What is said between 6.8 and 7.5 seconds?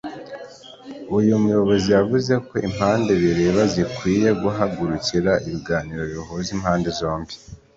zombi